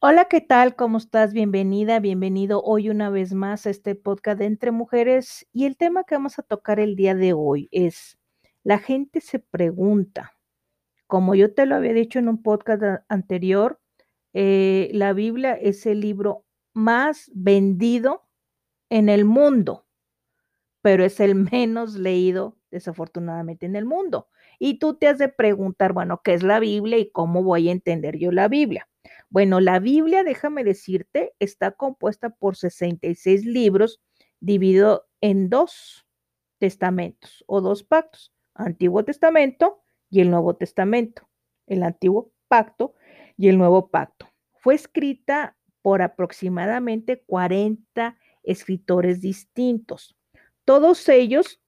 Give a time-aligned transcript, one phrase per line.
[0.00, 0.76] Hola, ¿qué tal?
[0.76, 1.32] ¿Cómo estás?
[1.32, 6.04] Bienvenida, bienvenido hoy una vez más a este podcast de Entre Mujeres y el tema
[6.04, 8.16] que vamos a tocar el día de hoy es,
[8.62, 10.34] la gente se pregunta,
[11.08, 13.80] como yo te lo había dicho en un podcast anterior,
[14.34, 16.44] eh, la Biblia es el libro
[16.74, 18.28] más vendido
[18.90, 19.86] en el mundo,
[20.82, 24.28] pero es el menos leído desafortunadamente en el mundo.
[24.60, 27.72] Y tú te has de preguntar, bueno, ¿qué es la Biblia y cómo voy a
[27.72, 28.87] entender yo la Biblia?
[29.30, 34.00] Bueno, la Biblia, déjame decirte, está compuesta por 66 libros
[34.40, 36.06] dividido en dos
[36.58, 41.28] testamentos o dos pactos, Antiguo Testamento y el Nuevo Testamento,
[41.66, 42.94] el Antiguo Pacto
[43.36, 44.28] y el Nuevo Pacto.
[44.54, 50.16] Fue escrita por aproximadamente 40 escritores distintos,
[50.64, 51.60] todos ellos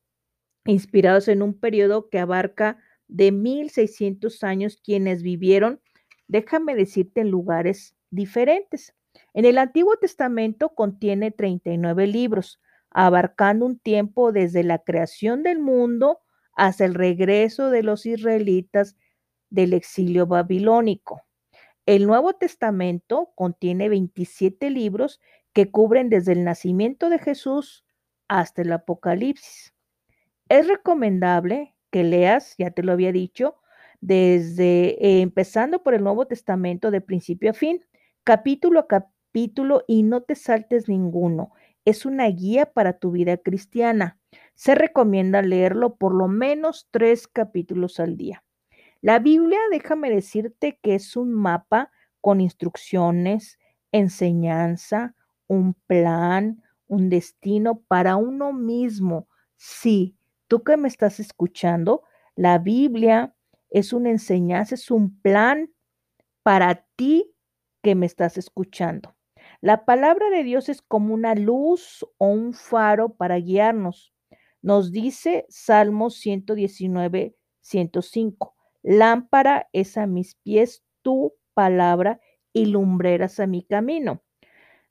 [0.64, 5.80] inspirados en un periodo que abarca de 1600 años quienes vivieron
[6.30, 8.94] déjame decirte, en lugares diferentes.
[9.34, 16.20] En el Antiguo Testamento contiene 39 libros, abarcando un tiempo desde la creación del mundo
[16.54, 18.96] hasta el regreso de los israelitas
[19.50, 21.22] del exilio babilónico.
[21.84, 25.20] El Nuevo Testamento contiene 27 libros
[25.52, 27.84] que cubren desde el nacimiento de Jesús
[28.28, 29.74] hasta el Apocalipsis.
[30.48, 33.56] Es recomendable que leas, ya te lo había dicho,
[34.00, 37.84] desde eh, empezando por el Nuevo Testamento de principio a fin,
[38.24, 41.52] capítulo a capítulo y no te saltes ninguno.
[41.84, 44.18] Es una guía para tu vida cristiana.
[44.54, 48.44] Se recomienda leerlo por lo menos tres capítulos al día.
[49.02, 51.90] La Biblia, déjame decirte que es un mapa
[52.20, 53.58] con instrucciones,
[53.92, 55.14] enseñanza,
[55.46, 59.26] un plan, un destino para uno mismo.
[59.56, 60.16] Sí,
[60.48, 62.02] tú que me estás escuchando,
[62.36, 63.34] la Biblia
[63.70, 65.72] es una enseñanza, es un plan
[66.42, 67.32] para ti
[67.82, 69.16] que me estás escuchando.
[69.60, 74.12] La palabra de Dios es como una luz o un faro para guiarnos.
[74.62, 78.54] Nos dice Salmos 119, 105.
[78.82, 82.20] Lámpara es a mis pies tu palabra
[82.52, 84.22] y lumbreras a mi camino.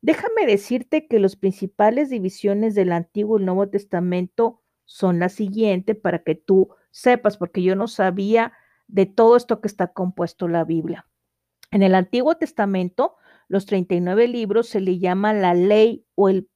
[0.01, 6.23] Déjame decirte que las principales divisiones del Antiguo y Nuevo Testamento son las siguientes para
[6.23, 8.53] que tú sepas, porque yo no sabía
[8.89, 11.07] de todo esto que está compuesto la Biblia.
[11.71, 13.15] En el Antiguo Testamento,
[13.47, 16.49] los 39 libros se le llama la ley o el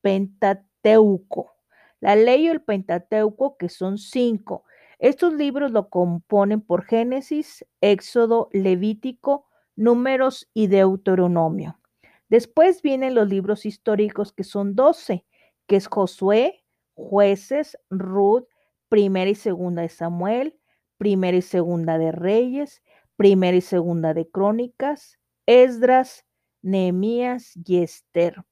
[0.00, 1.52] Pentateuco.
[2.00, 4.64] La ley o el Pentateuco, que son cinco.
[4.98, 11.80] Estos libros lo componen por Génesis, Éxodo, Levítico, Números y Deuteronomio.
[12.28, 15.24] Después vienen los libros históricos, que son 12,
[15.66, 18.44] que es Josué, Jueces, Ruth,
[18.88, 20.58] Primera y Segunda de Samuel,
[20.98, 22.82] primera y segunda de Reyes,
[23.16, 26.24] primera y segunda de Crónicas, Esdras,
[26.62, 28.44] Nehemías y Esther.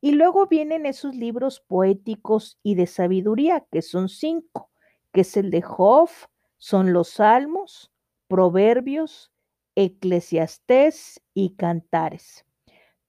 [0.00, 4.70] Y luego vienen esos libros poéticos y de sabiduría, que son cinco,
[5.12, 6.10] que es el de Job,
[6.58, 7.92] son los Salmos,
[8.28, 9.32] Proverbios,
[9.74, 12.44] Eclesiastés y Cantares.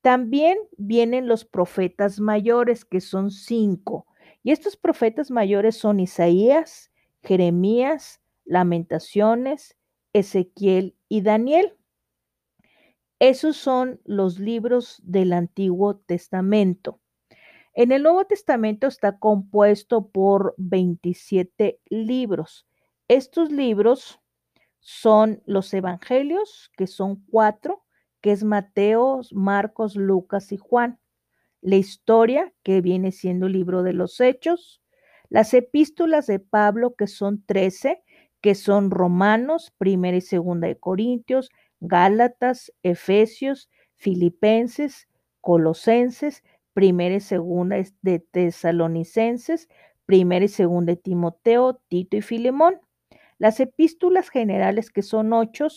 [0.01, 4.05] También vienen los profetas mayores, que son cinco.
[4.43, 6.91] Y estos profetas mayores son Isaías,
[7.23, 9.77] Jeremías, Lamentaciones,
[10.13, 11.77] Ezequiel y Daniel.
[13.19, 17.01] Esos son los libros del Antiguo Testamento.
[17.73, 22.67] En el Nuevo Testamento está compuesto por 27 libros.
[23.07, 24.19] Estos libros
[24.79, 27.83] son los evangelios, que son cuatro,
[28.21, 30.99] que es Mateo, Marcos, Lucas y Juan.
[31.61, 34.81] La historia, que viene siendo el libro de los hechos.
[35.29, 38.03] Las epístolas de Pablo, que son 13,
[38.47, 41.49] que son Romanos, primera y segunda de Corintios,
[41.81, 45.09] Gálatas, Efesios, Filipenses,
[45.41, 49.67] Colosenses, primera y segunda de Tesalonicenses,
[50.05, 52.79] primera y segunda de Timoteo, Tito y Filemón.
[53.37, 55.67] Las epístolas generales que son ocho,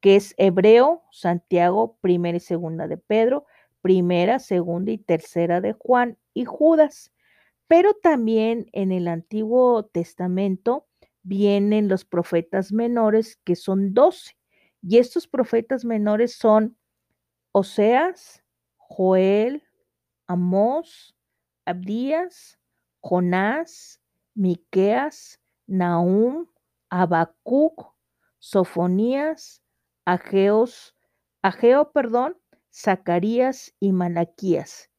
[0.00, 3.46] que es Hebreo, Santiago, primera y segunda de Pedro,
[3.82, 7.10] primera, segunda y tercera de Juan y Judas.
[7.66, 10.86] Pero también en el Antiguo Testamento
[11.26, 14.36] vienen los profetas menores, que son doce.
[14.82, 16.76] Y estos profetas menores son
[17.52, 18.44] Oseas,
[18.76, 19.64] Joel,
[20.26, 21.16] Amós,
[21.64, 22.58] Abdías,
[23.00, 24.00] Jonás,
[24.34, 26.46] Miqueas, Nahum,
[26.90, 27.94] Habacuc,
[28.38, 29.62] Sofonías,
[30.04, 30.94] Ageos,
[31.42, 32.36] Ageo, perdón,
[32.72, 34.90] Zacarías y Malaquías.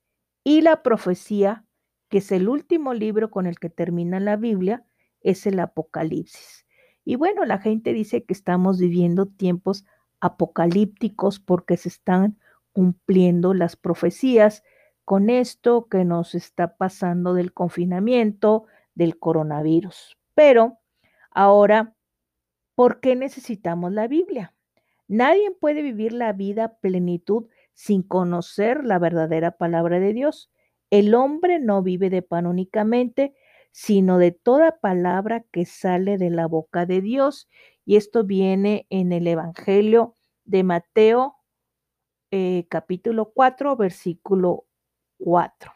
[0.43, 1.65] Y la profecía,
[2.09, 4.86] que es el último libro con el que termina la Biblia,
[5.29, 6.65] es el apocalipsis.
[7.03, 9.85] Y bueno, la gente dice que estamos viviendo tiempos
[10.19, 12.39] apocalípticos porque se están
[12.71, 14.63] cumpliendo las profecías
[15.03, 18.65] con esto que nos está pasando del confinamiento,
[18.95, 20.17] del coronavirus.
[20.33, 20.79] Pero
[21.31, 21.95] ahora,
[22.75, 24.53] ¿por qué necesitamos la Biblia?
[25.07, 30.51] Nadie puede vivir la vida plenitud sin conocer la verdadera palabra de Dios.
[30.89, 33.33] El hombre no vive de pan únicamente,
[33.71, 37.47] sino de toda palabra que sale de la boca de Dios.
[37.85, 40.15] Y esto viene en el Evangelio
[40.45, 41.35] de Mateo
[42.31, 44.65] eh, capítulo 4, versículo
[45.19, 45.71] 4.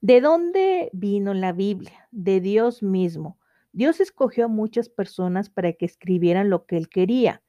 [0.00, 2.08] ¿De dónde vino la Biblia?
[2.10, 3.38] De Dios mismo.
[3.72, 7.42] Dios escogió a muchas personas para que escribieran lo que Él quería,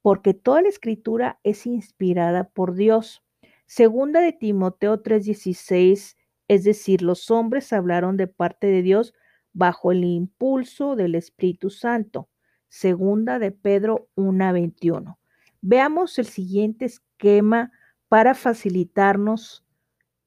[0.00, 3.24] porque toda la escritura es inspirada por Dios.
[3.66, 6.16] Segunda de Timoteo 3:16,
[6.50, 9.14] es decir, los hombres hablaron de parte de Dios
[9.52, 12.28] bajo el impulso del Espíritu Santo.
[12.68, 15.20] Segunda de Pedro 1:21.
[15.60, 17.70] Veamos el siguiente esquema
[18.08, 19.64] para facilitarnos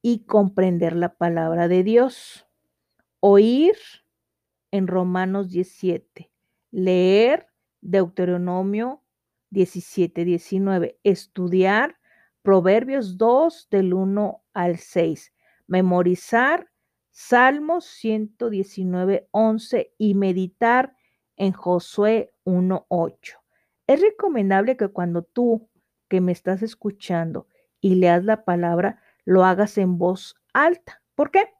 [0.00, 2.46] y comprender la palabra de Dios.
[3.20, 3.74] Oír
[4.70, 6.30] en Romanos 17.
[6.70, 7.48] Leer
[7.82, 9.02] Deuteronomio
[9.50, 10.98] 17, 19.
[11.04, 11.98] Estudiar
[12.40, 15.33] Proverbios 2 del 1 al 6.
[15.66, 16.70] Memorizar
[17.16, 20.96] Salmos 119, 11 y meditar
[21.36, 23.38] en Josué 1, 8.
[23.86, 25.68] Es recomendable que cuando tú
[26.08, 27.46] que me estás escuchando
[27.80, 31.02] y leas la palabra, lo hagas en voz alta.
[31.14, 31.52] ¿Por qué?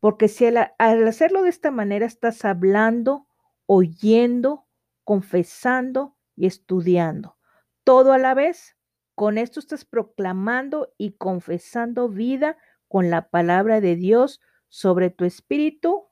[0.00, 3.26] Porque si al, hacerlo de esta manera estás hablando,
[3.66, 4.66] oyendo,
[5.04, 7.36] confesando y estudiando,
[7.84, 8.76] todo a la vez.
[9.14, 16.04] Con esto estás proclamando y confesando vida con la palabra de Dios sobre tu espíritu,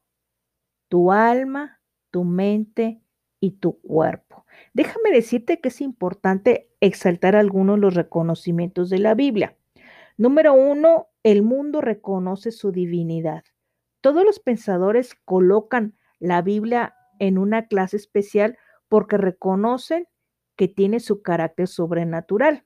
[0.88, 1.80] tu alma,
[2.10, 3.02] tu mente
[3.40, 4.46] y tu cuerpo.
[4.72, 9.56] Déjame decirte que es importante exaltar algunos de los reconocimientos de la Biblia.
[10.16, 13.44] Número uno, el mundo reconoce su divinidad.
[14.00, 20.06] Todos los pensadores colocan la Biblia en una clase especial porque reconocen
[20.56, 22.64] que tiene su carácter sobrenatural.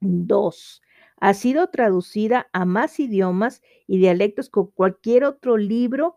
[0.00, 0.82] Dos,
[1.18, 6.16] ha sido traducida a más idiomas y dialectos que cualquier otro libro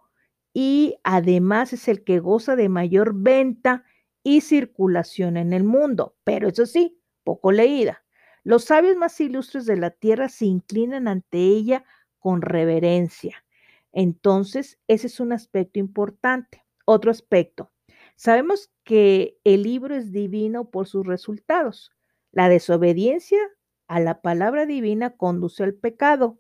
[0.54, 3.84] y además es el que goza de mayor venta
[4.24, 8.04] y circulación en el mundo, pero eso sí, poco leída.
[8.44, 11.86] Los sabios más ilustres de la tierra se inclinan ante ella
[12.20, 13.44] con reverencia.
[13.92, 16.64] Entonces, ese es un aspecto importante.
[16.86, 17.72] Otro aspecto,
[18.16, 21.92] sabemos que el libro es divino por sus resultados.
[22.32, 23.40] La desobediencia
[23.90, 26.40] a la palabra divina conduce al pecado,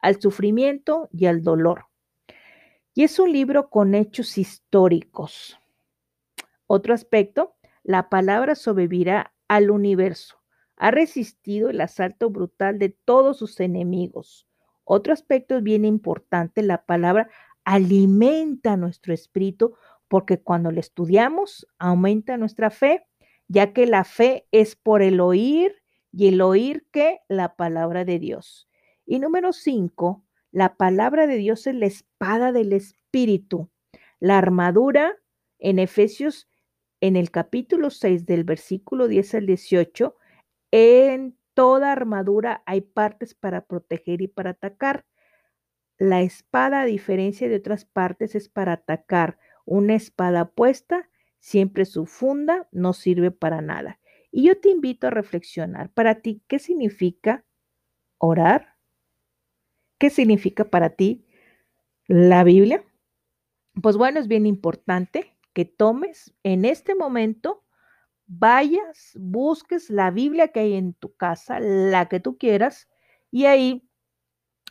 [0.00, 1.86] al sufrimiento y al dolor.
[2.94, 5.58] Y es un libro con hechos históricos.
[6.66, 10.38] Otro aspecto, la palabra sobrevivirá al universo.
[10.76, 14.48] Ha resistido el asalto brutal de todos sus enemigos.
[14.84, 17.28] Otro aspecto bien importante, la palabra
[17.64, 19.74] alimenta nuestro espíritu
[20.08, 23.06] porque cuando la estudiamos aumenta nuestra fe,
[23.48, 25.82] ya que la fe es por el oír
[26.16, 28.70] y el oír que la palabra de Dios.
[29.04, 33.68] Y número cinco, la palabra de Dios es la espada del Espíritu.
[34.18, 35.18] La armadura
[35.58, 36.48] en Efesios,
[37.02, 40.16] en el capítulo 6 del versículo 10 al 18,
[40.70, 45.04] en toda armadura hay partes para proteger y para atacar.
[45.98, 49.38] La espada, a diferencia de otras partes, es para atacar.
[49.66, 54.00] Una espada puesta, siempre su funda, no sirve para nada.
[54.36, 55.90] Y yo te invito a reflexionar.
[55.94, 57.46] Para ti, ¿qué significa
[58.18, 58.74] orar?
[59.98, 61.24] ¿Qué significa para ti
[62.06, 62.84] la Biblia?
[63.82, 67.64] Pues bueno, es bien importante que tomes en este momento,
[68.26, 72.90] vayas, busques la Biblia que hay en tu casa, la que tú quieras,
[73.30, 73.88] y ahí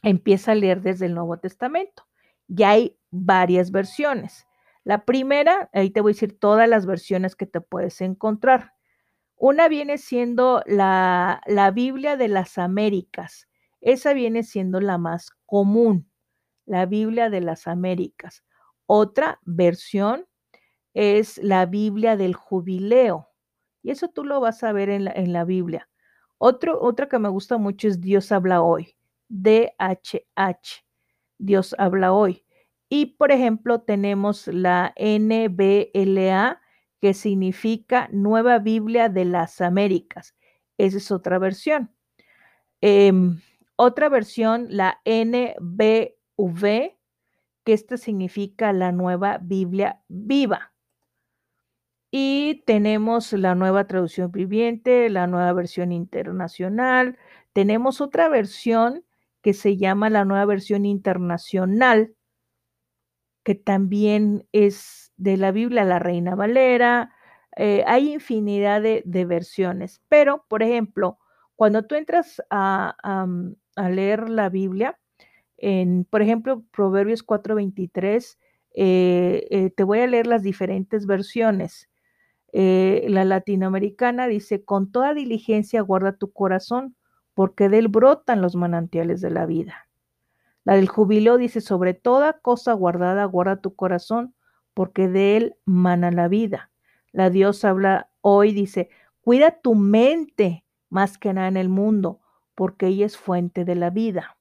[0.04, 2.08] empieza a leer desde el Nuevo Testamento.
[2.48, 4.46] Ya hay varias versiones.
[4.84, 8.75] La primera, ahí te voy a decir todas las versiones que te puedes encontrar.
[9.38, 13.48] Una viene siendo la, la Biblia de las Américas.
[13.82, 16.10] Esa viene siendo la más común,
[16.66, 18.44] la Biblia de las Américas.
[18.88, 20.26] Otra versión
[20.94, 23.30] es la Biblia del jubileo.
[23.84, 25.90] Y eso tú lo vas a ver en la, en la Biblia.
[26.38, 28.96] Otro, otra que me gusta mucho es Dios habla hoy.
[29.30, 30.84] DHH.
[31.38, 32.46] Dios habla hoy.
[32.90, 36.62] Y por ejemplo, tenemos la NBLA,
[37.06, 40.34] que significa Nueva Biblia de las Américas.
[40.80, 41.92] Esa es otra versión.
[42.82, 43.42] Em,
[43.76, 46.98] otra versión, la NBV,
[47.64, 50.74] que esta significa la nueva Biblia viva.
[52.10, 57.20] Y tenemos la nueva traducción viviente, la nueva versión internacional.
[57.54, 59.06] Tenemos otra versión
[59.44, 62.16] que se llama la nueva versión internacional,
[63.44, 67.14] que también es de la Biblia, la Reina Valera.
[67.56, 71.20] Eh, hay infinidad de, versiones, pero, por ejemplo,
[71.56, 72.96] cuando tú entras a,
[73.76, 75.00] a leer la Biblia,
[75.58, 78.38] en, por ejemplo, Proverbios 4:23,
[78.74, 81.90] eh, eh, te voy a leer las diferentes versiones.
[82.52, 86.96] Eh, la latinoamericana dice, con toda diligencia guarda tu corazón,
[87.34, 89.88] porque de él brotan los manantiales de la vida.
[90.66, 94.36] La del jubilo dice, sobre toda cosa guardada guarda tu corazón,
[94.76, 96.70] porque de él mana la vida.
[97.12, 98.90] La Dios habla hoy, dice,
[99.22, 102.20] cuida tu mente más que nada en el mundo,
[102.54, 104.38] porque ella es fuente de la vida.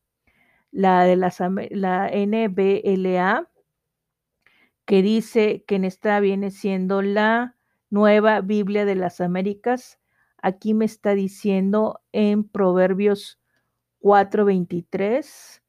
[0.70, 3.48] La de la NBLA
[4.84, 7.56] que dice que en esta viene siendo la
[7.90, 9.98] nueva Biblia de las Américas.
[10.42, 13.40] Aquí me está diciendo en Proverbios
[14.00, 15.62] 4:23,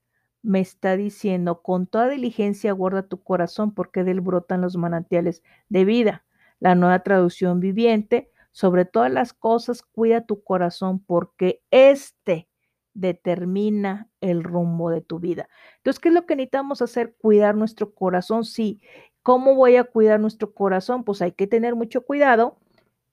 [0.45, 5.43] me está diciendo, con toda diligencia guarda tu corazón porque de él brotan los manantiales
[5.69, 6.25] de vida.
[6.59, 12.47] La nueva traducción viviente, sobre todas las cosas, cuida tu corazón porque este
[12.93, 15.49] determina el rumbo de tu vida.
[15.77, 17.15] Entonces, ¿qué es lo que necesitamos hacer?
[17.17, 18.45] Cuidar nuestro corazón.
[18.45, 18.81] Sí.
[19.23, 21.03] ¿Cómo voy a cuidar nuestro corazón?
[21.03, 22.57] Pues hay que tener mucho cuidado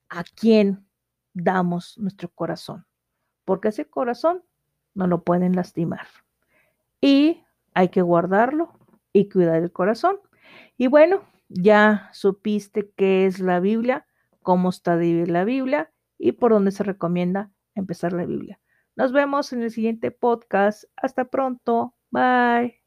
[0.08, 0.86] a quién
[1.32, 2.86] damos nuestro corazón,
[3.44, 4.44] porque ese corazón
[4.94, 6.06] no lo pueden lastimar.
[7.02, 7.42] Y
[7.74, 8.72] hay que guardarlo
[9.12, 10.16] y cuidar el corazón.
[10.78, 14.06] Y bueno, ya supiste qué es la Biblia,
[14.40, 18.58] cómo está la Biblia y por dónde se recomienda empezar la Biblia.
[18.96, 20.84] Nos vemos en el siguiente podcast.
[20.96, 21.94] Hasta pronto.
[22.10, 22.81] Bye.